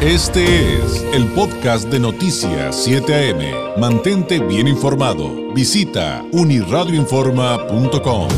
Este 0.00 0.44
es 0.78 1.02
el 1.12 1.26
podcast 1.34 1.90
de 1.90 1.98
Noticias 1.98 2.84
7 2.84 3.12
AM. 3.12 3.80
Mantente 3.80 4.38
bien 4.38 4.68
informado. 4.68 5.52
Visita 5.52 6.22
uniradioinforma.com. 6.32 8.28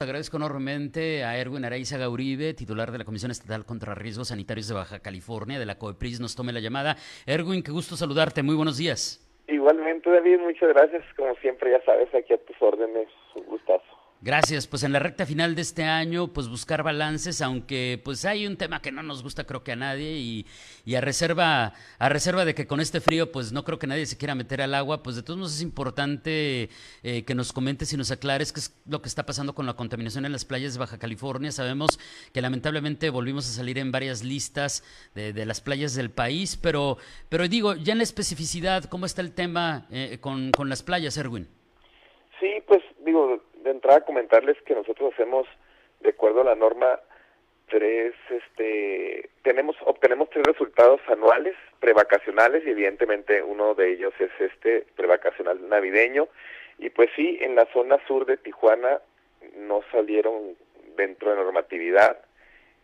Agradezco 0.00 0.38
enormemente 0.38 1.24
a 1.24 1.36
Erwin 1.36 1.66
Araiza 1.66 1.98
Gauribe, 1.98 2.54
titular 2.54 2.90
de 2.90 2.96
la 2.96 3.04
Comisión 3.04 3.30
Estatal 3.30 3.66
contra 3.66 3.94
Riesgos 3.94 4.28
Sanitarios 4.28 4.66
de 4.66 4.74
Baja 4.76 5.00
California, 5.00 5.58
de 5.58 5.66
la 5.66 5.76
COEPRIS, 5.76 6.20
nos 6.20 6.36
tome 6.36 6.54
la 6.54 6.60
llamada. 6.60 6.96
Erwin, 7.26 7.62
qué 7.62 7.70
gusto 7.70 7.96
saludarte, 7.96 8.42
muy 8.42 8.54
buenos 8.54 8.78
días. 8.78 9.22
Igualmente, 9.46 10.08
David, 10.10 10.38
muchas 10.38 10.70
gracias. 10.70 11.04
Como 11.18 11.34
siempre, 11.34 11.72
ya 11.72 11.84
sabes, 11.84 12.08
aquí 12.14 12.32
a 12.32 12.38
tus 12.38 12.56
órdenes, 12.62 13.08
un 13.34 13.44
gustazo. 13.44 13.95
Gracias, 14.26 14.66
pues 14.66 14.82
en 14.82 14.90
la 14.90 14.98
recta 14.98 15.24
final 15.24 15.54
de 15.54 15.62
este 15.62 15.84
año, 15.84 16.26
pues 16.26 16.48
buscar 16.48 16.82
balances, 16.82 17.40
aunque 17.42 18.00
pues 18.04 18.24
hay 18.24 18.44
un 18.48 18.56
tema 18.56 18.82
que 18.82 18.90
no 18.90 19.04
nos 19.04 19.22
gusta 19.22 19.44
creo 19.44 19.62
que 19.62 19.70
a 19.70 19.76
nadie 19.76 20.16
y, 20.16 20.46
y, 20.84 20.96
a 20.96 21.00
reserva 21.00 21.74
a 22.00 22.08
reserva 22.08 22.44
de 22.44 22.52
que 22.52 22.66
con 22.66 22.80
este 22.80 23.00
frío 23.00 23.30
pues 23.30 23.52
no 23.52 23.62
creo 23.62 23.78
que 23.78 23.86
nadie 23.86 24.04
se 24.04 24.18
quiera 24.18 24.34
meter 24.34 24.62
al 24.62 24.74
agua, 24.74 25.04
pues 25.04 25.14
de 25.14 25.22
todos 25.22 25.38
modos 25.38 25.54
es 25.54 25.62
importante 25.62 26.70
eh, 27.04 27.24
que 27.24 27.36
nos 27.36 27.52
comentes 27.52 27.92
y 27.92 27.96
nos 27.96 28.10
aclares 28.10 28.52
qué 28.52 28.58
es 28.58 28.76
lo 28.84 29.00
que 29.00 29.06
está 29.06 29.24
pasando 29.24 29.54
con 29.54 29.64
la 29.64 29.74
contaminación 29.74 30.26
en 30.26 30.32
las 30.32 30.44
playas 30.44 30.72
de 30.72 30.80
Baja 30.80 30.98
California. 30.98 31.52
Sabemos 31.52 32.00
que 32.32 32.42
lamentablemente 32.42 33.10
volvimos 33.10 33.48
a 33.48 33.52
salir 33.52 33.78
en 33.78 33.92
varias 33.92 34.24
listas 34.24 34.82
de, 35.14 35.32
de 35.32 35.46
las 35.46 35.60
playas 35.60 35.94
del 35.94 36.10
país, 36.10 36.56
pero, 36.56 36.96
pero 37.28 37.46
digo, 37.46 37.76
ya 37.76 37.92
en 37.92 37.98
la 37.98 38.02
especificidad, 38.02 38.86
¿cómo 38.86 39.06
está 39.06 39.22
el 39.22 39.32
tema 39.32 39.86
eh, 39.92 40.18
con, 40.20 40.50
con 40.50 40.68
las 40.68 40.82
playas, 40.82 41.16
Erwin? 41.16 41.46
Sí, 42.40 42.48
pues 42.66 42.82
digo, 43.04 43.40
de 43.66 43.72
entrada 43.72 44.00
comentarles 44.02 44.56
que 44.62 44.74
nosotros 44.74 45.12
hacemos, 45.12 45.46
de 46.00 46.10
acuerdo 46.10 46.40
a 46.40 46.44
la 46.44 46.54
norma, 46.54 47.00
tres, 47.68 48.14
este, 48.30 49.28
tenemos, 49.42 49.76
obtenemos 49.84 50.30
tres 50.30 50.44
resultados 50.46 51.00
anuales, 51.08 51.54
prevacacionales, 51.80 52.64
y 52.64 52.70
evidentemente 52.70 53.42
uno 53.42 53.74
de 53.74 53.92
ellos 53.92 54.14
es 54.18 54.30
este 54.38 54.86
prevacacional 54.94 55.68
navideño. 55.68 56.28
Y 56.78 56.90
pues 56.90 57.10
sí, 57.16 57.38
en 57.40 57.56
la 57.56 57.66
zona 57.72 57.98
sur 58.06 58.24
de 58.24 58.36
Tijuana 58.36 59.00
no 59.56 59.82
salieron 59.90 60.56
dentro 60.96 61.30
de 61.30 61.36
normatividad 61.36 62.18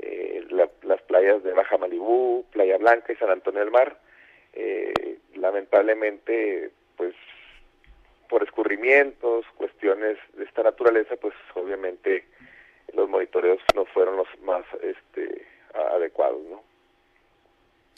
eh, 0.00 0.44
la, 0.50 0.68
las 0.82 1.00
playas 1.02 1.42
de 1.44 1.52
Baja 1.52 1.78
Malibú, 1.78 2.44
Playa 2.50 2.76
Blanca 2.78 3.12
y 3.12 3.16
San 3.16 3.30
Antonio 3.30 3.60
del 3.60 3.70
Mar. 3.70 3.98
Eh, 4.52 5.18
lamentablemente, 5.36 6.70
pues 6.96 7.14
por 8.28 8.42
escurrimientos, 8.42 9.44
cuestiones 9.56 10.18
de 10.34 10.44
esta 10.44 10.62
naturaleza, 10.62 11.16
pues 11.16 11.34
obviamente 11.54 12.24
los 12.94 13.08
monitoreos 13.08 13.58
no 13.74 13.84
fueron 13.86 14.16
los 14.16 14.28
más 14.42 14.64
este, 14.82 15.46
adecuados, 15.94 16.42
¿no? 16.50 16.62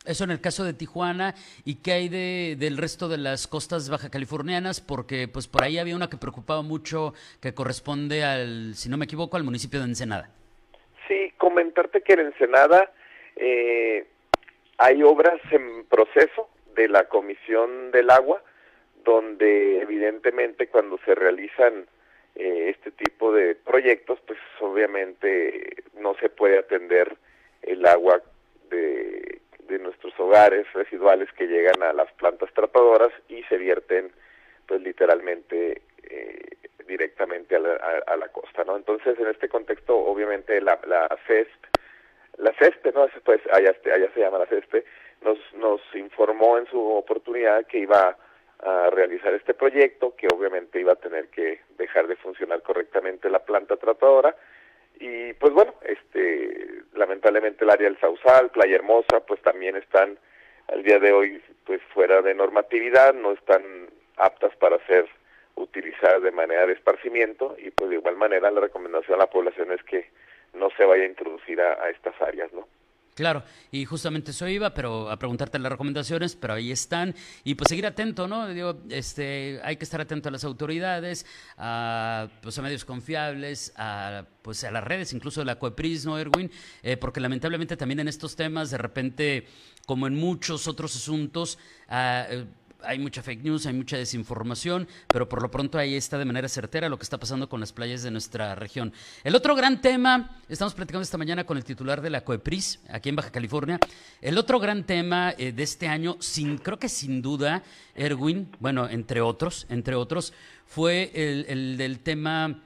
Eso 0.07 0.25
en 0.25 0.31
el 0.31 0.41
caso 0.41 0.65
de 0.65 0.75
Tijuana 0.75 1.35
y 1.65 1.77
qué 1.77 1.93
hay 1.93 2.09
de, 2.11 2.57
del 2.59 2.77
resto 2.77 3.09
de 3.09 3.17
las 3.17 3.47
costas 3.47 3.89
baja 3.89 4.11
californianas, 4.11 4.83
porque 4.83 5.29
pues 5.29 5.49
por 5.49 5.65
ahí 5.65 5.79
había 5.79 5.97
una 5.97 6.11
que 6.11 6.19
preocupaba 6.19 6.61
mucho 6.61 7.15
que 7.41 7.55
corresponde 7.55 8.23
al, 8.23 8.75
si 8.75 8.91
no 8.91 8.99
me 8.99 9.07
equivoco, 9.07 9.39
al 9.39 9.45
municipio 9.45 9.81
de 9.81 9.87
Ensenada. 9.87 10.29
Sí, 11.09 11.33
comentarte 11.39 12.03
que 12.03 12.13
en 12.15 12.21
Ensenada 12.21 12.93
eh, 13.37 14.07
hay 14.77 15.03
obras 15.03 15.41
en 15.51 15.87
proceso 15.87 16.51
de 16.75 16.89
la 16.89 17.09
Comisión 17.09 17.91
del 17.91 18.11
Agua, 18.11 18.43
donde 19.05 19.81
evidentemente 19.81 20.69
cuando 20.69 20.99
se 21.05 21.15
realizan 21.15 21.87
eh, 22.35 22.75
este 22.75 22.91
tipo 22.91 23.33
de 23.33 23.55
proyectos, 23.55 24.19
pues 24.27 24.39
obviamente 24.61 25.85
no 25.95 26.15
se 26.17 26.29
puede 26.29 26.59
atender 26.59 27.17
el 27.63 27.87
agua 27.87 28.21
de, 28.71 29.41
de 29.69 29.79
nuestros 29.79 30.19
hogares 30.19 30.71
residuales 30.73 31.31
que 31.33 31.47
llegan 31.47 31.83
a 31.83 31.93
las 31.93 32.11
plantas 32.13 32.53
tratadoras 32.55 33.11
y 33.29 33.43
se 33.45 33.57
vierten 33.57 34.11
pues 34.67 34.81
literalmente 34.81 35.83
eh, 36.03 36.57
directamente 36.87 37.57
a 37.57 37.61
la, 37.61 37.75
a, 37.75 38.13
a 38.13 38.17
la, 38.17 38.29
costa, 38.29 38.65
¿no? 38.65 38.77
Entonces 38.77 39.19
en 39.19 39.29
este 39.29 39.49
contexto 39.49 39.97
obviamente 39.97 40.61
la, 40.61 40.79
la 40.87 41.09
CESP, 41.27 41.65
la 42.39 42.53
CESPE, 42.55 42.93
¿no? 42.93 43.07
Pues 43.25 43.41
allá, 43.53 43.75
allá 43.95 44.11
se 44.13 44.21
llama 44.21 44.39
la 44.39 44.47
CESPE, 44.47 44.85
nos, 45.23 45.39
nos 45.55 45.81
informó 45.95 46.59
en 46.59 46.67
su 46.67 46.81
oportunidad 46.81 47.67
que 47.67 47.79
iba 47.79 48.17
a 48.65 48.89
realizar 48.91 49.35
este 49.35 49.53
proyecto, 49.53 50.17
que 50.17 50.27
obviamente 50.29 50.81
iba 50.81 50.93
a 50.93 50.97
tener 50.97 51.29
que 51.29 51.61
dejar 51.77 52.07
de 52.07 52.17
funcionar 52.17 52.63
correctamente 52.63 53.29
la 53.29 53.45
planta 53.45 53.77
tratadora. 53.77 54.35
Y 54.99 55.35
pues 55.35 55.53
bueno, 55.53 55.75
este, 55.83 56.83
lamentablemente 56.95 57.65
el 57.65 57.71
área 57.71 57.89
del 57.89 58.01
Sausal, 58.01 58.51
Playa 58.51 58.77
Hermosa, 58.77 59.21
pues 59.27 59.41
también 59.43 59.77
están 59.77 60.19
al 60.69 60.83
día 60.83 60.99
de 60.99 61.13
hoy 61.13 61.43
pues 61.67 61.83
fuera 61.93 62.23
de 62.23 62.35
normatividad, 62.35 63.13
no 63.13 63.33
están 63.33 63.63
aptas 64.17 64.57
para 64.57 64.79
ser 64.87 65.07
utilizadas 65.57 66.23
de 66.23 66.31
manera 66.31 66.67
de 66.67 66.73
esparcimiento 66.73 67.57
y 67.59 67.71
pues 67.71 67.91
de 67.91 67.97
igual 67.97 68.17
manera 68.17 68.51
la 68.51 68.61
recomendación 68.61 69.17
a 69.17 69.25
la 69.25 69.31
población 69.31 69.73
es 69.73 69.83
que 69.85 70.09
no 70.55 70.71
se 70.77 70.85
vaya 70.85 71.03
a 71.03 71.09
introducir 71.09 71.61
a, 71.61 71.85
a 71.85 71.91
estas 71.91 72.21
áreas, 72.23 72.53
¿no? 72.53 72.67
Claro, 73.15 73.45
y 73.71 73.85
justamente 73.85 74.33
eso 74.33 74.49
iba, 74.49 74.75
pero 74.75 75.09
a 75.09 75.17
preguntarte 75.17 75.61
las 75.61 75.71
recomendaciones, 75.71 76.35
pero 76.35 76.55
ahí 76.55 76.73
están. 76.73 77.15
Y 77.45 77.55
pues 77.55 77.69
seguir 77.69 77.87
atento, 77.87 78.27
¿no? 78.27 78.49
Digo, 78.49 78.81
este, 78.91 79.61
hay 79.63 79.77
que 79.77 79.85
estar 79.85 80.01
atento 80.01 80.29
a 80.29 80.33
las 80.33 80.43
autoridades, 80.43 81.25
a, 81.57 82.27
pues 82.43 82.59
a 82.59 82.63
medios 82.63 82.85
confiables, 82.85 83.73
a, 83.77 84.25
pues 84.43 84.65
a 84.65 84.73
las 84.73 84.83
redes, 84.83 85.13
incluso 85.13 85.41
de 85.41 85.47
la 85.47 85.61
COEPRIS, 85.61 86.07
¿no, 86.07 86.19
Erwin? 86.19 86.51
Eh, 86.83 86.97
porque 86.97 87.21
lamentablemente 87.21 87.77
también 87.77 88.01
en 88.01 88.09
estos 88.09 88.35
temas, 88.35 88.73
de 88.73 88.79
repente, 88.79 89.47
como 89.87 90.09
en 90.09 90.17
muchos 90.17 90.67
otros 90.67 90.97
asuntos, 90.97 91.57
uh, 91.89 92.45
hay 92.87 92.99
mucha 92.99 93.23
fake 93.23 93.43
news, 93.43 93.67
hay 93.67 93.75
mucha 93.75 93.97
desinformación, 93.97 94.89
pero 95.09 95.29
por 95.29 95.43
lo 95.43 95.51
pronto 95.51 95.79
ahí 95.79 95.95
está 95.95 96.19
de 96.19 96.25
manera 96.25 96.49
certera 96.49 96.89
lo 96.89 96.99
que 96.99 97.03
está 97.05 97.19
pasando 97.19 97.49
con 97.49 97.61
las 97.61 97.73
playas 97.73 98.03
de 98.03 98.11
nuestra 98.11 98.55
región. 98.55 98.93
El 99.23 99.35
otro 99.35 99.55
gran 99.55 99.81
tema, 99.81 100.39
estamos 100.49 100.75
platicando 100.75 101.03
esta 101.03 101.19
mañana 101.19 101.45
con 101.45 101.57
el 101.57 101.65
titular 101.65 102.01
de 102.01 102.11
la 102.11 102.25
COEPRIS, 102.25 102.81
aquí 102.89 103.09
en 103.09 103.17
Baja 103.17 103.31
California, 103.31 103.79
el 104.21 104.39
otro 104.39 104.59
gran 104.59 104.85
tema 104.85 105.35
eh, 105.37 105.53
de 105.53 105.63
este 105.63 105.89
año, 105.89 106.17
sin, 106.21 106.59
creo 106.59 106.79
que 106.79 106.89
sin 106.89 107.23
duda, 107.23 107.63
Erwin, 107.95 108.49
bueno, 108.61 108.89
entre 108.89 109.21
otros, 109.21 109.67
entre 109.69 109.95
otros, 109.95 110.33
fue 110.67 111.11
el, 111.15 111.47
el 111.49 111.77
del 111.77 112.01
tema 112.01 112.64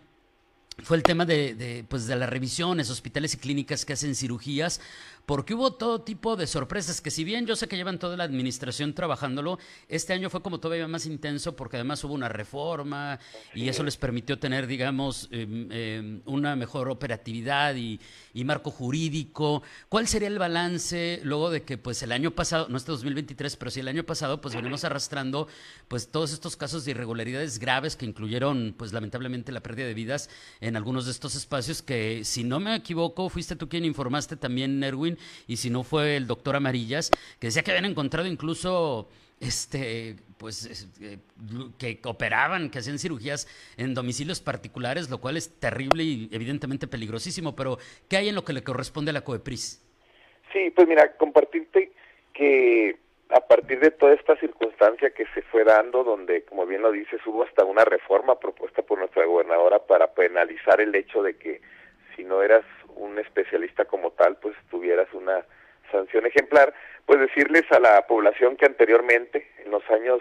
fue 0.82 0.96
el 0.96 1.02
tema 1.02 1.24
de, 1.24 1.54
de, 1.54 1.84
pues 1.88 2.06
de 2.06 2.16
las 2.16 2.28
revisiones, 2.28 2.90
hospitales 2.90 3.34
y 3.34 3.38
clínicas 3.38 3.84
que 3.84 3.94
hacen 3.94 4.14
cirugías, 4.14 4.80
porque 5.28 5.52
hubo 5.52 5.74
todo 5.74 6.00
tipo 6.00 6.36
de 6.36 6.46
sorpresas, 6.46 7.02
que 7.02 7.10
si 7.10 7.22
bien 7.22 7.44
yo 7.44 7.54
sé 7.54 7.68
que 7.68 7.76
llevan 7.76 7.98
toda 7.98 8.16
la 8.16 8.24
administración 8.24 8.94
trabajándolo, 8.94 9.58
este 9.86 10.14
año 10.14 10.30
fue 10.30 10.40
como 10.40 10.58
todavía 10.58 10.88
más 10.88 11.04
intenso 11.04 11.54
porque 11.54 11.76
además 11.76 12.02
hubo 12.02 12.14
una 12.14 12.30
reforma 12.30 13.20
y 13.54 13.68
eso 13.68 13.82
les 13.82 13.98
permitió 13.98 14.38
tener, 14.38 14.66
digamos, 14.66 15.28
eh, 15.30 15.46
eh, 15.70 16.20
una 16.24 16.56
mejor 16.56 16.88
operatividad 16.88 17.74
y, 17.74 18.00
marco 18.42 18.70
jurídico. 18.70 19.62
¿Cuál 19.90 20.08
sería 20.08 20.28
el 20.28 20.38
balance 20.38 21.20
luego 21.24 21.50
de 21.50 21.62
que 21.62 21.76
pues 21.76 22.02
el 22.02 22.12
año 22.12 22.30
pasado, 22.30 22.68
no 22.70 22.78
este 22.78 22.92
2023, 22.92 23.56
pero 23.56 23.70
sí 23.70 23.80
el 23.80 23.88
año 23.88 24.04
pasado, 24.04 24.40
pues 24.40 24.54
venimos 24.54 24.84
arrastrando 24.84 25.48
pues 25.88 26.08
todos 26.08 26.32
estos 26.32 26.56
casos 26.56 26.86
de 26.86 26.92
irregularidades 26.92 27.58
graves 27.58 27.96
que 27.96 28.06
incluyeron 28.06 28.74
pues 28.78 28.94
lamentablemente 28.94 29.52
la 29.52 29.60
pérdida 29.60 29.86
de 29.86 29.92
vidas 29.92 30.30
algunos 30.76 31.06
de 31.06 31.12
estos 31.12 31.34
espacios 31.34 31.82
que 31.82 32.24
si 32.24 32.44
no 32.44 32.60
me 32.60 32.74
equivoco 32.74 33.28
fuiste 33.28 33.56
tú 33.56 33.68
quien 33.68 33.84
informaste 33.84 34.36
también, 34.36 34.82
Erwin, 34.82 35.18
y 35.46 35.56
si 35.56 35.70
no 35.70 35.82
fue 35.82 36.16
el 36.16 36.26
doctor 36.26 36.56
Amarillas, 36.56 37.10
que 37.38 37.48
decía 37.48 37.62
que 37.62 37.70
habían 37.70 37.84
encontrado 37.84 38.28
incluso 38.28 39.08
este 39.40 40.16
pues 40.38 40.86
eh, 41.00 41.18
que 41.78 42.00
operaban, 42.04 42.70
que 42.70 42.78
hacían 42.78 42.98
cirugías 42.98 43.48
en 43.76 43.94
domicilios 43.94 44.40
particulares, 44.40 45.10
lo 45.10 45.18
cual 45.18 45.36
es 45.36 45.58
terrible 45.58 46.04
y 46.04 46.28
evidentemente 46.32 46.86
peligrosísimo, 46.86 47.56
pero 47.56 47.78
¿qué 48.08 48.16
hay 48.16 48.28
en 48.28 48.36
lo 48.36 48.44
que 48.44 48.52
le 48.52 48.62
corresponde 48.62 49.10
a 49.10 49.14
la 49.14 49.22
COEPRIS? 49.22 49.84
Sí, 50.52 50.70
pues 50.74 50.86
mira, 50.88 51.16
compartirte 51.16 51.92
que 52.32 52.96
a 53.30 53.40
partir 53.40 53.80
de 53.80 53.90
toda 53.90 54.14
esta 54.14 54.36
circunstancia 54.36 55.10
que 55.10 55.26
se 55.34 55.42
fue 55.42 55.64
dando, 55.64 56.02
donde, 56.02 56.44
como 56.44 56.64
bien 56.66 56.82
lo 56.82 56.90
dices, 56.90 57.20
hubo 57.26 57.42
hasta 57.44 57.64
una 57.64 57.84
reforma 57.84 58.38
propuesta 58.38 58.82
por 58.82 58.98
nuestra 58.98 59.24
gobernadora 59.26 59.80
para 59.80 60.12
penalizar 60.14 60.80
el 60.80 60.94
hecho 60.94 61.22
de 61.22 61.36
que 61.36 61.60
si 62.16 62.24
no 62.24 62.42
eras 62.42 62.64
un 62.96 63.18
especialista 63.18 63.84
como 63.84 64.12
tal, 64.12 64.36
pues 64.36 64.56
tuvieras 64.70 65.12
una 65.12 65.44
sanción 65.92 66.26
ejemplar, 66.26 66.72
pues 67.04 67.20
decirles 67.20 67.64
a 67.70 67.80
la 67.80 68.06
población 68.06 68.56
que 68.56 68.66
anteriormente, 68.66 69.50
en 69.64 69.70
los 69.70 69.88
años 69.90 70.20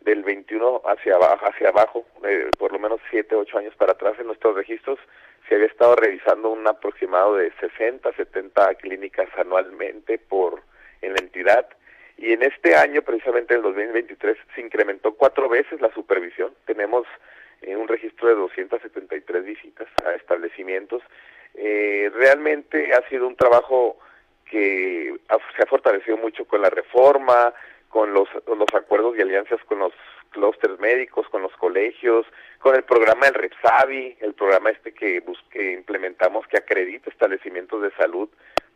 del 0.00 0.22
21 0.22 0.82
hacia 0.84 1.16
abajo, 1.16 1.46
abajo 1.68 2.04
eh, 2.24 2.50
por 2.58 2.72
lo 2.72 2.78
menos 2.78 3.00
7, 3.10 3.34
8 3.34 3.58
años 3.58 3.74
para 3.76 3.92
atrás 3.92 4.14
en 4.20 4.26
nuestros 4.26 4.54
registros, 4.54 4.98
se 5.48 5.56
había 5.56 5.66
estado 5.66 5.96
revisando 5.96 6.50
un 6.50 6.66
aproximado 6.66 7.36
de 7.36 7.52
60, 7.58 8.12
70 8.12 8.74
clínicas 8.76 9.28
anualmente 9.36 10.18
por 10.18 10.62
en 11.02 11.12
la 11.14 11.18
entidad 11.20 11.66
y 12.16 12.32
en 12.32 12.42
este 12.42 12.76
año, 12.76 13.02
precisamente 13.02 13.54
en 13.54 13.58
el 13.58 13.64
2023, 13.64 14.36
se 14.54 14.60
incrementó 14.60 15.14
cuatro 15.14 15.48
veces 15.48 15.80
la 15.80 15.92
supervisión. 15.92 16.54
Tenemos 16.64 17.06
eh, 17.62 17.76
un 17.76 17.88
registro 17.88 18.28
de 18.28 18.34
273 18.34 19.44
visitas 19.44 19.88
a 20.04 20.12
establecimientos 20.12 21.02
Eh, 21.56 22.10
realmente 22.14 22.92
ha 22.94 23.08
sido 23.08 23.28
un 23.28 23.36
trabajo 23.36 23.96
que 24.50 25.16
se 25.56 25.62
ha 25.62 25.66
fortalecido 25.66 26.16
mucho 26.16 26.44
con 26.46 26.60
la 26.60 26.70
reforma, 26.70 27.54
con 27.88 28.12
los, 28.12 28.28
los 28.46 28.74
acuerdos 28.74 29.16
y 29.16 29.22
alianzas 29.22 29.62
con 29.64 29.78
los 29.78 29.92
clústeres 30.30 30.80
médicos, 30.80 31.28
con 31.28 31.42
los 31.42 31.52
colegios, 31.56 32.26
con 32.58 32.74
el 32.74 32.82
programa 32.82 33.26
del 33.26 33.34
REPSAVI, 33.34 34.16
el 34.20 34.34
programa 34.34 34.70
este 34.70 34.92
que, 34.92 35.20
busque, 35.20 35.72
implementamos 35.72 36.46
que 36.48 36.58
acredita 36.58 37.08
establecimientos 37.08 37.82
de 37.82 37.92
salud 37.92 38.28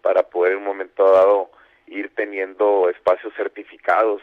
para 0.02 0.22
poder 0.22 0.52
en 0.52 0.58
un 0.58 0.64
momento 0.64 1.10
dado 1.10 1.50
ir 1.90 2.10
teniendo 2.14 2.88
espacios 2.90 3.32
certificados. 3.34 4.22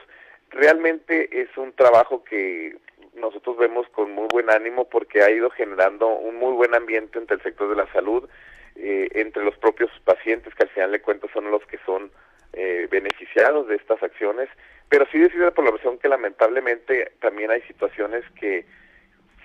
Realmente 0.50 1.42
es 1.42 1.50
un 1.58 1.74
trabajo 1.74 2.24
que 2.24 2.78
nosotros 3.16 3.58
vemos 3.58 3.88
con 3.90 4.12
muy 4.12 4.28
buen 4.30 4.50
ánimo 4.50 4.86
porque 4.86 5.22
ha 5.24 5.32
ido 5.32 5.50
generando 5.50 6.08
un 6.08 6.36
muy 6.36 6.54
buen 6.54 6.76
ambiente 6.76 7.18
entre 7.18 7.38
el 7.38 7.44
sector 7.44 7.70
de 7.70 7.76
la 7.76 7.92
salud, 7.92 8.28
eh, 8.76 9.10
entre 9.14 9.44
los 9.44 9.58
propios 9.58 9.90
pacientes 10.04 10.54
que 10.54 10.64
al 10.64 10.70
final 10.70 10.92
de 10.92 11.02
cuentas 11.02 11.32
son 11.32 11.50
los 11.50 11.66
que 11.66 11.80
son 11.86 12.12
eh, 12.54 12.88
beneficiados 12.90 13.68
de 13.68 13.76
estas 13.76 14.02
acciones, 14.04 14.50
pero 14.90 15.06
sí 15.12 15.20
decir 15.20 15.40
la 15.40 15.52
población 15.52 15.98
que 15.98 16.10
lamentablemente 16.10 17.14
también 17.20 17.52
hay 17.52 17.62
situaciones 17.62 18.24
que 18.40 18.66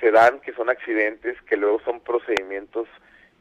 se 0.01 0.11
dan, 0.11 0.41
que 0.41 0.53
son 0.53 0.69
accidentes, 0.69 1.41
que 1.43 1.57
luego 1.57 1.81
son 1.81 2.01
procedimientos 2.01 2.89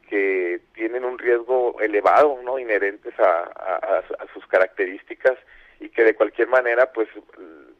que 0.10 0.62
tienen 0.74 1.06
un 1.06 1.20
riesgo 1.20 1.80
elevado, 1.80 2.40
¿no? 2.44 2.58
Inherentes 2.58 3.14
a, 3.20 4.04
sus 4.34 4.46
características 4.48 5.38
y 5.80 5.90
que 5.90 6.04
de 6.04 6.16
cualquier 6.16 6.48
manera, 6.48 6.92
pues, 6.92 7.08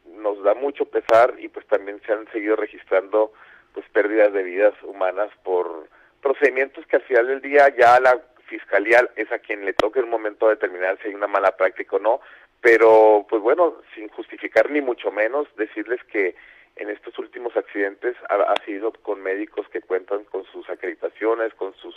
nos 0.06 0.42
da 0.42 0.54
mucho 0.54 0.84
pesar 0.86 1.34
y 1.38 1.48
pues 1.48 1.66
también 1.66 2.00
se 2.04 2.12
han 2.12 2.30
seguido 2.32 2.56
registrando 2.56 3.32
pues 3.72 3.86
pérdidas 3.90 4.32
de 4.32 4.42
vidas 4.42 4.74
humanas 4.82 5.30
por 5.42 5.88
procedimientos 6.20 6.84
que 6.86 6.96
al 6.96 7.02
final 7.02 7.26
del 7.28 7.40
día 7.40 7.74
ya 7.76 7.98
la 8.00 8.20
fiscalía 8.46 9.08
es 9.16 9.30
a 9.32 9.38
quien 9.38 9.64
le 9.64 9.72
toca 9.72 10.00
en 10.00 10.06
un 10.06 10.10
momento 10.10 10.48
determinar 10.48 10.98
si 11.00 11.08
hay 11.08 11.14
una 11.14 11.28
mala 11.28 11.56
práctica 11.56 11.96
o 11.96 12.00
no, 12.00 12.20
pero 12.60 13.24
pues 13.28 13.40
bueno, 13.40 13.76
sin 13.94 14.08
justificar 14.08 14.70
ni 14.70 14.80
mucho 14.80 15.10
menos, 15.10 15.48
decirles 15.56 16.02
que 16.04 16.34
en 16.76 16.90
estos 16.90 17.18
últimos 17.18 17.56
accidentes 17.56 18.16
ha, 18.28 18.54
sido 18.64 18.92
con 18.92 19.22
médicos 19.22 19.68
que 19.68 19.80
cuentan 19.82 20.24
con 20.24 20.44
sus 20.44 20.68
acreditaciones, 20.70 21.54
con 21.54 21.74
sus 21.74 21.94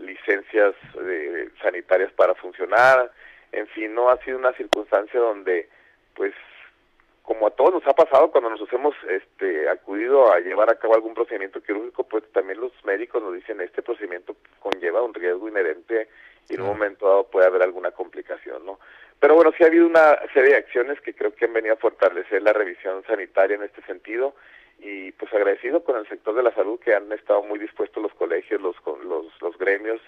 licencias 0.00 0.74
eh, 1.02 1.48
sanitarias 1.62 2.12
para 2.12 2.34
funcionar, 2.34 3.10
en 3.52 3.66
fin, 3.68 3.94
no 3.94 4.08
ha 4.08 4.18
sido 4.24 4.38
una 4.38 4.52
circunstancia 4.54 5.18
donde 5.20 5.68
pues 6.14 6.34
como 7.22 7.46
a 7.46 7.50
todos 7.50 7.74
nos 7.74 7.86
ha 7.86 7.92
pasado 7.92 8.32
cuando 8.32 8.50
nos 8.50 8.72
hemos 8.72 8.94
este, 9.08 9.68
acudido 9.68 10.32
a 10.32 10.40
llevar 10.40 10.68
a 10.68 10.74
cabo 10.74 10.94
algún 10.94 11.14
procedimiento 11.14 11.62
quirúrgico, 11.62 12.02
pues 12.04 12.24
también 12.32 12.60
los 12.60 12.72
médicos 12.84 13.22
nos 13.22 13.34
dicen 13.34 13.60
este 13.60 13.82
procedimiento 13.82 14.34
conlleva 14.58 15.02
un 15.02 15.14
riesgo 15.14 15.48
inherente 15.48 16.08
y 16.48 16.54
en 16.54 16.62
un 16.62 16.66
momento 16.66 17.06
dado 17.06 17.30
puede 17.30 17.46
haber 17.46 17.62
alguna 17.62 17.92
complicación, 17.92 18.66
¿no? 18.66 18.80
Pero 19.20 19.34
bueno, 19.36 19.52
sí 19.56 19.62
ha 19.62 19.68
habido 19.68 19.86
una 19.86 20.18
serie 20.32 20.52
de 20.52 20.56
acciones 20.56 21.00
que 21.02 21.14
creo 21.14 21.34
que 21.34 21.44
han 21.44 21.52
venido 21.52 21.74
a 21.74 21.78
fortalecer 21.78 22.42
la 22.42 22.52
revisión 22.52 23.04
sanitaria 23.06 23.54
en 23.54 23.62
este 23.62 23.82
sentido 23.82 24.34
y 24.82 25.12
pues 25.12 25.32
agradecido 25.32 25.84
con 25.84 25.96
el 25.96 26.08
sector 26.08 26.34
de 26.34 26.42
la 26.42 26.54
salud 26.54 26.80
que 26.80 26.94
han 26.94 27.10
estado 27.12 27.42
muy 27.42 27.58
dispuestos 27.58 28.02
los 28.02 28.14
colegios, 28.14 28.60
los, 28.60 28.76
los, 29.04 29.26
los 29.40 29.58
gremios 29.58 30.00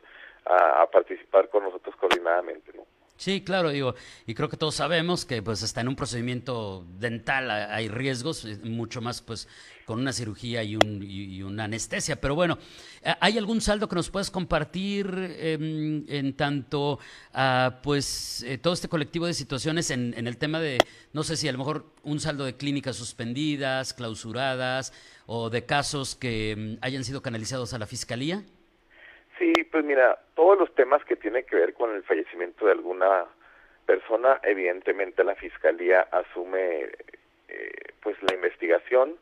a, 0.44 0.82
a 0.82 0.90
participar 0.90 1.48
con 1.48 1.64
nosotros 1.64 1.94
coordinadamente, 1.96 2.72
¿no? 2.74 2.86
Sí, 3.16 3.42
claro, 3.42 3.70
digo, 3.70 3.94
y 4.26 4.34
creo 4.34 4.48
que 4.48 4.56
todos 4.56 4.74
sabemos 4.74 5.24
que 5.24 5.42
pues 5.42 5.62
hasta 5.62 5.80
en 5.80 5.86
un 5.86 5.94
procedimiento 5.94 6.84
dental 6.98 7.50
hay 7.50 7.86
riesgos, 7.88 8.44
eh, 8.44 8.58
mucho 8.64 9.00
más 9.00 9.20
pues 9.22 9.46
con 9.84 10.00
una 10.00 10.12
cirugía 10.12 10.64
y, 10.64 10.74
un, 10.74 11.04
y 11.08 11.40
una 11.42 11.64
anestesia. 11.64 12.20
Pero 12.20 12.34
bueno, 12.34 12.58
¿hay 13.20 13.38
algún 13.38 13.60
saldo 13.60 13.88
que 13.88 13.94
nos 13.94 14.10
puedas 14.10 14.30
compartir 14.30 15.06
em, 15.38 16.04
en 16.08 16.34
tanto 16.36 16.98
a 17.32 17.80
pues 17.82 18.42
eh, 18.42 18.58
todo 18.58 18.72
este 18.74 18.88
colectivo 18.88 19.26
de 19.26 19.34
situaciones 19.34 19.90
en, 19.90 20.14
en 20.16 20.26
el 20.26 20.36
tema 20.36 20.58
de, 20.58 20.78
no 21.12 21.22
sé 21.22 21.36
si 21.36 21.46
a 21.46 21.52
lo 21.52 21.58
mejor 21.58 21.94
un 22.02 22.18
saldo 22.18 22.44
de 22.44 22.56
clínicas 22.56 22.96
suspendidas, 22.96 23.94
clausuradas 23.94 24.92
o 25.26 25.48
de 25.48 25.64
casos 25.64 26.16
que 26.16 26.52
em, 26.52 26.78
hayan 26.80 27.04
sido 27.04 27.22
canalizados 27.22 27.72
a 27.72 27.78
la 27.78 27.86
fiscalía? 27.86 28.44
Sí, 29.42 29.52
pues 29.72 29.84
mira, 29.84 30.20
todos 30.36 30.56
los 30.56 30.72
temas 30.76 31.04
que 31.04 31.16
tienen 31.16 31.44
que 31.44 31.56
ver 31.56 31.74
con 31.74 31.92
el 31.92 32.04
fallecimiento 32.04 32.64
de 32.64 32.70
alguna 32.70 33.24
persona, 33.84 34.38
evidentemente 34.44 35.24
la 35.24 35.34
fiscalía 35.34 36.02
asume 36.12 36.90
eh, 37.48 37.72
pues 38.00 38.16
la 38.22 38.36
investigación, 38.36 39.16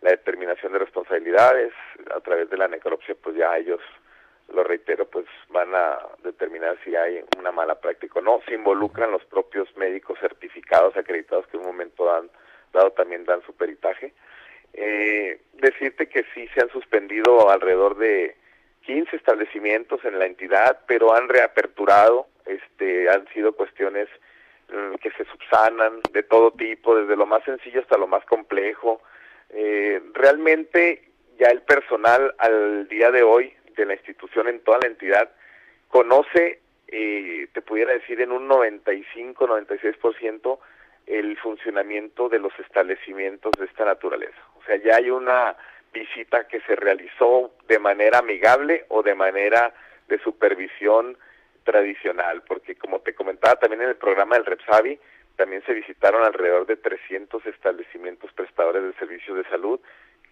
la 0.00 0.12
determinación 0.12 0.72
de 0.72 0.78
responsabilidades 0.78 1.74
a 2.10 2.20
través 2.20 2.48
de 2.48 2.56
la 2.56 2.68
necropsia, 2.68 3.14
pues 3.22 3.36
ya 3.36 3.54
ellos 3.58 3.82
lo 4.48 4.64
reitero, 4.64 5.04
pues 5.10 5.26
van 5.50 5.74
a 5.74 5.98
determinar 6.24 6.78
si 6.82 6.96
hay 6.96 7.22
una 7.38 7.52
mala 7.52 7.74
práctica 7.74 8.20
o 8.20 8.22
no. 8.22 8.40
Se 8.48 8.54
involucran 8.54 9.12
los 9.12 9.26
propios 9.26 9.68
médicos 9.76 10.18
certificados, 10.20 10.96
acreditados 10.96 11.46
que 11.48 11.58
en 11.58 11.64
un 11.64 11.72
momento 11.72 12.10
han 12.10 12.30
dado 12.72 12.92
también 12.92 13.26
dan 13.26 13.42
su 13.42 13.54
peritaje. 13.54 14.14
Eh, 14.72 15.38
decirte 15.52 16.08
que 16.08 16.24
sí 16.32 16.48
se 16.54 16.62
han 16.62 16.70
suspendido 16.70 17.50
alrededor 17.50 17.98
de 17.98 18.36
15 18.86 19.16
establecimientos 19.16 20.02
en 20.04 20.18
la 20.18 20.26
entidad, 20.26 20.80
pero 20.86 21.14
han 21.14 21.28
reaperturado, 21.28 22.26
este, 22.46 23.10
han 23.10 23.28
sido 23.28 23.52
cuestiones 23.52 24.08
mm, 24.68 24.94
que 24.96 25.10
se 25.10 25.24
subsanan 25.24 26.00
de 26.12 26.22
todo 26.22 26.52
tipo, 26.52 26.96
desde 26.96 27.16
lo 27.16 27.26
más 27.26 27.42
sencillo 27.44 27.80
hasta 27.80 27.98
lo 27.98 28.06
más 28.06 28.24
complejo. 28.26 29.02
Eh, 29.50 30.00
realmente 30.14 31.02
ya 31.38 31.48
el 31.48 31.62
personal 31.62 32.32
al 32.38 32.86
día 32.88 33.10
de 33.10 33.24
hoy 33.24 33.52
de 33.76 33.86
la 33.86 33.94
institución 33.94 34.46
en 34.48 34.60
toda 34.60 34.78
la 34.78 34.86
entidad 34.86 35.32
conoce, 35.88 36.60
eh, 36.88 37.48
te 37.52 37.62
pudiera 37.62 37.92
decir, 37.92 38.20
en 38.20 38.30
un 38.30 38.48
95-96% 38.48 40.60
el 41.06 41.36
funcionamiento 41.38 42.28
de 42.28 42.38
los 42.38 42.52
establecimientos 42.58 43.50
de 43.58 43.64
esta 43.66 43.84
naturaleza. 43.84 44.38
O 44.58 44.62
sea, 44.64 44.76
ya 44.76 44.94
hay 44.96 45.10
una 45.10 45.56
visita 45.92 46.46
que 46.48 46.60
se 46.62 46.76
realizó 46.76 47.52
de 47.68 47.78
manera 47.78 48.18
amigable 48.18 48.84
o 48.88 49.02
de 49.02 49.14
manera 49.14 49.72
de 50.08 50.18
supervisión 50.20 51.16
tradicional, 51.64 52.42
porque 52.46 52.76
como 52.76 53.00
te 53.00 53.14
comentaba 53.14 53.56
también 53.56 53.82
en 53.82 53.88
el 53.90 53.96
programa 53.96 54.36
del 54.36 54.46
Repsavi, 54.46 54.98
también 55.36 55.62
se 55.66 55.74
visitaron 55.74 56.22
alrededor 56.22 56.66
de 56.66 56.76
300 56.76 57.44
establecimientos 57.46 58.32
prestadores 58.32 58.82
de 58.82 58.92
servicios 58.94 59.36
de 59.36 59.44
salud, 59.44 59.80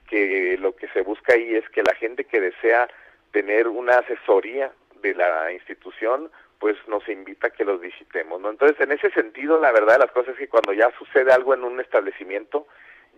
que 0.08 0.56
lo 0.58 0.74
que 0.76 0.88
se 0.88 1.02
busca 1.02 1.34
ahí 1.34 1.54
es 1.54 1.68
que 1.70 1.82
la 1.82 1.94
gente 1.94 2.24
que 2.24 2.40
desea 2.40 2.88
tener 3.32 3.68
una 3.68 3.98
asesoría 3.98 4.72
de 5.02 5.14
la 5.14 5.52
institución, 5.52 6.30
pues 6.58 6.76
nos 6.88 7.06
invita 7.08 7.48
a 7.48 7.50
que 7.50 7.64
los 7.64 7.80
visitemos, 7.80 8.40
¿no? 8.40 8.50
Entonces, 8.50 8.80
en 8.80 8.92
ese 8.92 9.10
sentido, 9.10 9.60
la 9.60 9.72
verdad 9.72 9.94
de 9.94 9.98
las 10.06 10.12
cosas 10.12 10.34
es 10.34 10.38
que 10.38 10.48
cuando 10.48 10.72
ya 10.72 10.90
sucede 10.98 11.32
algo 11.32 11.52
en 11.52 11.64
un 11.64 11.80
establecimiento, 11.80 12.66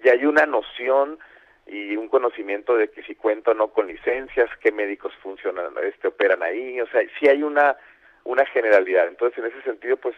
ya 0.03 0.13
hay 0.13 0.25
una 0.27 0.47
noción 0.47 1.19
y 1.67 1.97
un 1.97 2.09
conocimiento 2.09 2.77
de 2.77 2.89
que 2.89 3.03
si 3.03 3.15
cuento 3.15 3.51
o 3.51 3.55
no 3.55 3.69
con 3.69 3.87
licencias, 3.87 4.49
qué 4.61 4.71
médicos 4.71 5.13
funcionan, 5.23 5.73
este 5.83 6.09
operan 6.09 6.43
ahí, 6.43 6.81
o 6.81 6.87
sea, 6.89 7.03
sí 7.19 7.29
hay 7.29 7.43
una 7.43 7.77
una 8.27 8.45
generalidad. 8.47 9.09
Entonces, 9.09 9.39
en 9.39 9.47
ese 9.47 9.63
sentido, 9.63 9.97
pues 9.97 10.15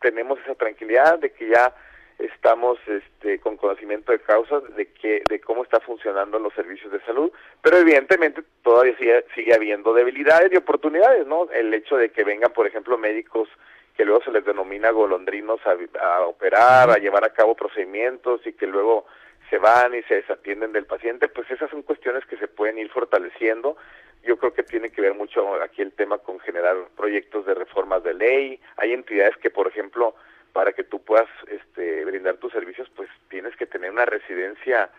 tenemos 0.00 0.38
esa 0.40 0.54
tranquilidad 0.54 1.18
de 1.18 1.30
que 1.30 1.48
ya 1.48 1.74
estamos 2.18 2.78
este, 2.86 3.38
con 3.38 3.56
conocimiento 3.56 4.12
de 4.12 4.20
causas 4.20 4.62
de 4.76 4.92
que 4.92 5.22
de 5.26 5.40
cómo 5.40 5.62
está 5.62 5.80
funcionando 5.80 6.38
los 6.38 6.52
servicios 6.52 6.92
de 6.92 7.00
salud, 7.02 7.32
pero 7.62 7.78
evidentemente 7.78 8.42
todavía 8.62 8.96
sigue, 8.98 9.24
sigue 9.34 9.54
habiendo 9.54 9.94
debilidades 9.94 10.52
y 10.52 10.56
oportunidades, 10.56 11.26
¿no? 11.26 11.48
El 11.50 11.72
hecho 11.72 11.96
de 11.96 12.10
que 12.10 12.24
vengan, 12.24 12.52
por 12.52 12.66
ejemplo, 12.66 12.98
médicos 12.98 13.48
que 13.96 14.04
luego 14.04 14.22
se 14.22 14.32
les 14.32 14.44
denomina 14.44 14.90
golondrinos 14.90 15.60
a, 15.66 15.76
a 16.02 16.26
operar, 16.26 16.90
a 16.90 16.98
llevar 16.98 17.24
a 17.24 17.32
cabo 17.32 17.54
procedimientos 17.54 18.46
y 18.46 18.52
que 18.52 18.66
luego 18.66 19.06
se 19.50 19.58
van 19.58 19.94
y 19.94 20.02
se 20.04 20.14
desatienden 20.14 20.72
del 20.72 20.86
paciente, 20.86 21.28
pues 21.28 21.50
esas 21.50 21.68
son 21.70 21.82
cuestiones 21.82 22.24
que 22.26 22.36
se 22.36 22.48
pueden 22.48 22.78
ir 22.78 22.88
fortaleciendo. 22.90 23.76
Yo 24.22 24.38
creo 24.38 24.54
que 24.54 24.62
tiene 24.62 24.90
que 24.90 25.00
ver 25.00 25.14
mucho 25.14 25.60
aquí 25.60 25.82
el 25.82 25.92
tema 25.92 26.18
con 26.18 26.38
generar 26.40 26.76
proyectos 26.96 27.44
de 27.46 27.54
reformas 27.54 28.04
de 28.04 28.14
ley. 28.14 28.60
Hay 28.76 28.92
entidades 28.92 29.36
que, 29.38 29.50
por 29.50 29.66
ejemplo, 29.66 30.14
para 30.52 30.72
que 30.72 30.84
tú 30.84 31.02
puedas 31.02 31.28
este, 31.48 32.04
brindar 32.04 32.36
tus 32.36 32.52
servicios, 32.52 32.88
pues 32.94 33.08
tienes 33.28 33.56
que 33.56 33.66
tener 33.66 33.90
una 33.90 34.04
residencia 34.04 34.90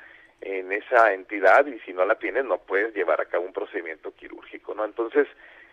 en 0.42 0.72
esa 0.72 1.14
entidad 1.14 1.66
y 1.68 1.80
si 1.82 1.94
no 1.94 2.04
la 2.04 2.16
tienes 2.16 2.46
no 2.46 2.58
puedes 2.58 2.94
llevar 2.96 3.22
a 3.22 3.26
cabo 3.26 3.46
un 3.46 3.54
procedimiento 3.54 4.14
quirúrgico, 4.16 4.74
¿no? 4.74 4.84
Entonces, 4.84 5.28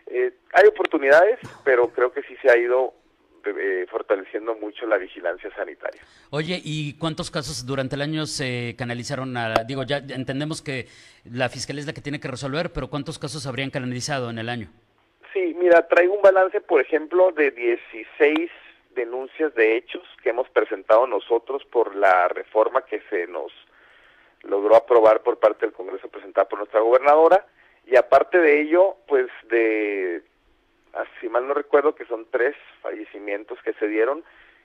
eh, 0.06 0.32
hay 0.52 0.66
oportunidades, 0.68 1.38
pero 1.64 1.88
creo 1.88 2.12
que 2.12 2.22
sí 2.22 2.36
se 2.42 2.50
ha 2.50 2.56
ido 2.56 2.94
eh, 3.50 3.86
fortaleciendo 3.90 4.54
mucho 4.56 4.86
la 4.86 4.98
vigilancia 4.98 5.50
sanitaria. 5.54 6.00
Oye, 6.30 6.60
¿y 6.62 6.94
cuántos 6.98 7.30
casos 7.30 7.66
durante 7.66 7.96
el 7.96 8.02
año 8.02 8.26
se 8.26 8.74
canalizaron 8.76 9.36
a, 9.36 9.64
digo, 9.66 9.82
ya 9.82 9.98
entendemos 9.98 10.62
que 10.62 10.86
la 11.24 11.48
fiscalía 11.48 11.80
es 11.80 11.86
la 11.86 11.92
que 11.92 12.00
tiene 12.00 12.20
que 12.20 12.28
resolver, 12.28 12.70
pero 12.72 12.88
cuántos 12.88 13.18
casos 13.18 13.46
habrían 13.46 13.70
canalizado 13.70 14.30
en 14.30 14.38
el 14.38 14.48
año? 14.48 14.68
Sí, 15.32 15.54
mira, 15.58 15.86
traigo 15.86 16.14
un 16.14 16.22
balance, 16.22 16.60
por 16.60 16.80
ejemplo, 16.80 17.32
de 17.32 17.50
16 17.50 18.50
denuncias 18.94 19.54
de 19.54 19.76
hechos 19.76 20.02
que 20.22 20.30
hemos 20.30 20.48
presentado 20.50 21.06
nosotros 21.06 21.64
por 21.66 21.94
la 21.94 22.28
reforma 22.28 22.84
que 22.84 23.00
se 23.10 23.26
nos 23.26 23.52
logró 24.42 24.76
aprobar 24.76 25.22
por 25.22 25.38
parte 25.38 25.66
del 25.66 25.74
Congreso 25.74 26.08
presentada 26.08 26.48
por 26.48 26.58
nuestra 26.58 26.80
gobernadora 26.80 27.46
y 27.86 27.96
aparte 27.96 28.38
de 28.38 28.60
ello, 28.60 28.96
pues 29.06 29.28
de 29.48 30.22
mal 31.30 31.46
no 31.46 31.54
recuerdo 31.54 31.94
que 31.94 32.04
son 32.06 32.26
tres 32.30 32.56
fallecimientos 32.82 33.60
que 33.62 33.72
se 33.74 33.88
dieron, 33.88 34.24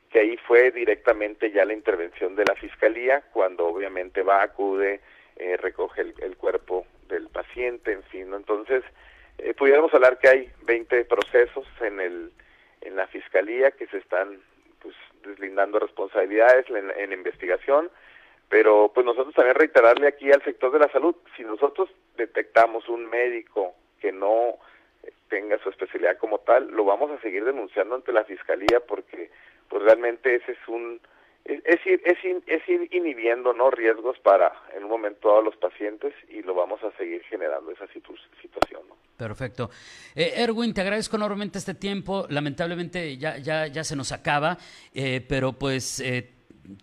que 0.09 0.19
ahí 0.19 0.37
fue 0.37 0.71
directamente 0.71 1.51
ya 1.51 1.65
la 1.65 1.73
intervención 1.73 2.35
de 2.35 2.45
la 2.45 2.55
fiscalía, 2.55 3.23
cuando 3.31 3.67
obviamente 3.67 4.21
va, 4.21 4.43
acude, 4.43 5.01
eh, 5.37 5.57
recoge 5.57 6.01
el, 6.01 6.37
cuerpo 6.37 6.85
del 7.07 7.27
paciente, 7.29 7.91
en 7.91 8.03
fin, 8.03 8.31
entonces 8.33 8.83
eh, 9.39 9.53
pudiéramos 9.53 9.93
hablar 9.93 10.19
que 10.19 10.29
hay 10.29 10.51
20 10.63 11.05
procesos 11.05 11.65
en 11.81 11.99
el 11.99 12.31
en 12.81 12.95
la 12.97 13.07
fiscalía 13.07 13.71
que 13.71 13.87
se 13.87 13.97
están 13.97 14.41
pues 14.81 14.95
deslindando 15.23 15.79
responsabilidades 15.79 16.69
en, 16.69 16.91
en 16.91 17.13
investigación, 17.13 17.89
pero 18.49 18.91
pues 18.93 19.05
nosotros 19.05 19.33
también 19.33 19.55
reiterarle 19.55 20.07
aquí 20.07 20.31
al 20.31 20.43
sector 20.43 20.71
de 20.71 20.79
la 20.79 20.91
salud, 20.91 21.15
si 21.35 21.43
nosotros 21.43 21.89
detectamos 22.17 22.87
un 22.89 23.09
médico 23.09 23.73
que 23.99 24.11
no 24.11 24.57
tenga 25.29 25.57
su 25.59 25.69
especialidad 25.69 26.17
como 26.17 26.39
tal, 26.39 26.69
lo 26.71 26.85
vamos 26.85 27.11
a 27.11 27.21
seguir 27.21 27.43
denunciando 27.43 27.95
ante 27.95 28.11
la 28.11 28.23
fiscalía 28.23 28.79
porque 28.87 29.31
pues 29.67 29.83
realmente 29.83 30.35
ese 30.35 30.51
es 30.51 30.67
un 30.67 30.99
es, 31.45 31.85
ir, 31.85 32.01
es, 32.05 32.17
es 32.45 32.69
ir 32.69 32.87
inhibiendo 32.91 33.53
no 33.53 33.69
riesgos 33.69 34.17
para 34.19 34.53
en 34.75 34.83
un 34.83 34.89
momento 34.89 35.27
dado 35.27 35.41
los 35.41 35.57
pacientes 35.57 36.13
y 36.29 36.41
lo 36.41 36.53
vamos 36.53 36.81
a 36.83 36.91
seguir 36.97 37.21
generando 37.23 37.71
esa 37.71 37.85
situación 37.87 38.81
¿no? 38.87 38.95
perfecto. 39.17 39.69
Eh, 40.15 40.33
Erwin 40.37 40.73
te 40.73 40.81
agradezco 40.81 41.17
enormemente 41.17 41.57
este 41.57 41.73
tiempo. 41.73 42.25
Lamentablemente 42.29 43.17
ya 43.17 43.37
ya 43.37 43.67
ya 43.67 43.83
se 43.83 43.95
nos 43.95 44.11
acaba 44.11 44.57
eh, 44.93 45.25
pero 45.27 45.53
pues 45.53 45.99
eh, 45.99 46.29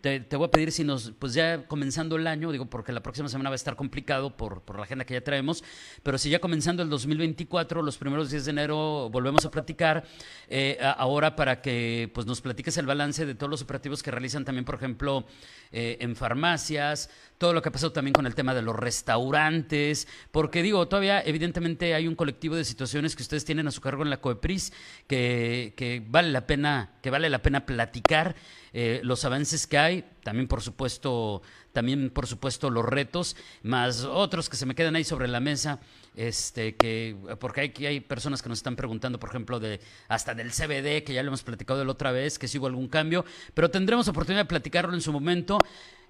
te, 0.01 0.37
voy 0.37 0.47
a 0.47 0.51
pedir 0.51 0.73
si 0.73 0.85
nos, 0.85 1.13
pues 1.19 1.35
ya 1.35 1.67
comenzando 1.67 2.17
el 2.17 2.27
año, 2.27 2.53
digo, 2.53 2.67
porque 2.67 2.93
la 2.93 3.03
próxima 3.03 3.29
semana 3.29 3.51
va 3.51 3.55
a 3.55 3.57
estar 3.57 3.77
complicado 3.77 4.37
por, 4.37 4.63
por 4.63 4.77
la 4.77 4.83
agenda 4.83 5.05
que 5.05 5.15
ya 5.15 5.23
traemos, 5.23 5.65
pero 6.03 6.19
si 6.19 6.31
ya 6.31 6.39
comenzando 6.39 6.83
el 6.83 6.91
2024, 6.91 7.83
los 7.83 7.97
primeros 7.97 8.31
días 8.31 8.45
de 8.45 8.51
enero, 8.51 9.09
volvemos 9.11 9.45
a 9.45 9.51
platicar, 9.51 10.05
eh, 10.49 10.79
ahora 10.97 11.35
para 11.35 11.63
que 11.63 12.11
pues 12.15 12.27
nos 12.27 12.41
platiques 12.41 12.77
el 12.77 12.87
balance 12.87 13.25
de 13.25 13.35
todos 13.35 13.51
los 13.51 13.63
operativos 13.63 14.03
que 14.03 14.11
realizan 14.11 14.45
también, 14.45 14.65
por 14.65 14.75
ejemplo, 14.75 15.25
eh, 15.73 15.97
en 16.01 16.15
farmacias, 16.17 17.11
todo 17.41 17.55
lo 17.55 17.63
que 17.63 17.71
ha 17.71 17.73
pasado 17.73 17.91
también 17.91 18.13
con 18.13 18.27
el 18.27 18.35
tema 18.35 18.55
de 18.55 18.61
los 18.61 18.77
restaurantes, 18.77 20.07
porque 20.31 20.63
digo, 20.63 20.87
todavía 20.89 21.23
evidentemente 21.23 21.95
hay 21.95 22.07
un 22.07 22.15
colectivo 22.15 22.55
de 22.55 22.67
situaciones 22.67 23.17
que 23.17 23.23
ustedes 23.23 23.47
tienen 23.47 23.67
a 23.67 23.71
su 23.71 23.81
cargo 23.81 24.03
en 24.03 24.11
la 24.11 24.21
COEPRIS 24.21 24.75
que, 25.07 25.73
que 25.75 26.03
vale 26.07 26.33
la 26.33 26.47
pena, 26.47 26.99
que 27.01 27.09
vale 27.09 27.31
la 27.31 27.41
pena 27.41 27.65
platicar 27.65 28.37
eh, 28.75 29.01
los 29.05 29.25
avances 29.25 29.67
que 29.67 29.79
hay, 29.79 30.05
también 30.23 30.49
por 30.49 30.61
supuesto, 30.61 31.41
también 31.73 32.11
por 32.11 32.27
supuesto 32.27 32.69
los 32.69 32.85
retos, 32.85 33.37
más 33.63 34.05
otros 34.05 34.51
que 34.51 34.57
se 34.57 34.67
me 34.67 34.75
quedan 34.75 34.95
ahí 34.95 35.05
sobre 35.05 35.27
la 35.27 35.41
mesa, 35.41 35.81
este 36.15 36.77
que 36.77 37.17
porque 37.41 37.63
hay, 37.63 37.87
hay 37.87 38.01
personas 38.01 38.43
que 38.43 38.51
nos 38.51 38.59
están 38.59 38.77
preguntando, 38.77 39.19
por 39.19 39.31
ejemplo, 39.31 39.59
de 39.59 39.81
hasta 40.09 40.35
del 40.35 40.51
CBD, 40.51 41.05
que 41.05 41.15
ya 41.15 41.23
lo 41.23 41.29
hemos 41.29 41.43
platicado 41.43 41.79
de 41.79 41.87
la 41.87 41.93
otra 41.93 42.13
vez, 42.13 42.39
que 42.39 42.49
si 42.49 42.59
hubo 42.59 42.67
algún 42.67 42.89
cambio, 42.89 43.25
pero 43.55 43.71
tendremos 43.71 44.09
oportunidad 44.09 44.43
de 44.43 44.49
platicarlo 44.49 44.93
en 44.93 45.01
su 45.01 45.11
momento. 45.11 45.57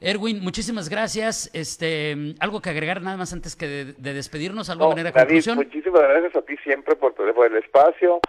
Erwin, 0.00 0.40
muchísimas 0.40 0.88
gracias. 0.88 1.50
Este, 1.52 2.34
algo 2.40 2.62
que 2.62 2.70
agregar 2.70 3.02
nada 3.02 3.18
más 3.18 3.32
antes 3.34 3.54
que 3.54 3.66
de, 3.66 4.14
despedirnos, 4.14 4.70
algo 4.70 4.84
de 4.84 4.90
manera 4.90 5.10
de 5.10 5.12
conclusión. 5.12 5.56
Muchísimas 5.56 6.02
gracias 6.02 6.36
a 6.36 6.42
ti 6.42 6.56
siempre 6.64 6.96
por, 6.96 7.14
por 7.14 7.46
el 7.46 7.56
espacio, 7.56 8.20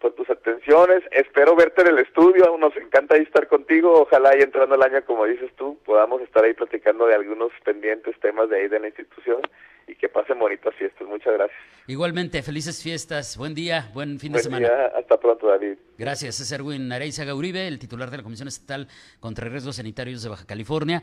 por 0.00 0.12
tus 0.14 0.28
atenciones. 0.28 1.02
Espero 1.12 1.54
verte 1.54 1.82
en 1.82 1.88
el 1.88 1.98
estudio. 2.00 2.56
Nos 2.58 2.76
encanta 2.76 3.14
ahí 3.14 3.22
estar 3.22 3.46
contigo. 3.46 4.02
Ojalá 4.02 4.36
y 4.36 4.42
entrando 4.42 4.74
el 4.74 4.82
año, 4.82 5.04
como 5.06 5.24
dices 5.24 5.52
tú, 5.56 5.78
podamos 5.84 6.20
estar 6.22 6.42
ahí 6.42 6.52
platicando 6.52 7.06
de 7.06 7.14
algunos 7.14 7.52
pendientes 7.64 8.18
temas 8.18 8.50
de 8.50 8.62
ahí 8.62 8.68
de 8.68 8.80
la 8.80 8.88
institución 8.88 9.40
y 9.86 9.94
que 9.94 10.08
pasen 10.08 10.36
bonitas 10.36 10.74
fiestas. 10.74 11.06
Muchas 11.06 11.34
gracias. 11.34 11.58
Igualmente, 11.86 12.42
felices 12.42 12.82
fiestas. 12.82 13.36
Buen 13.36 13.54
día, 13.54 13.88
buen 13.94 14.18
fin 14.18 14.32
de 14.32 14.40
semana. 14.40 14.66
Día. 14.66 14.86
Hasta 14.96 15.18
pronto, 15.20 15.46
David. 15.46 15.78
Gracias. 15.96 16.40
Es 16.40 16.50
Erwin 16.50 16.90
Areiza 16.90 17.24
Gauribe, 17.24 17.68
el 17.68 17.78
titular 17.78 18.10
de 18.10 18.16
la 18.16 18.22
Comisión 18.24 18.48
Estatal 18.48 18.88
contra 19.20 19.48
Riesgos 19.48 19.76
Sanitarios 19.76 20.24
de 20.24 20.28
Baja 20.28 20.44
California. 20.44 21.02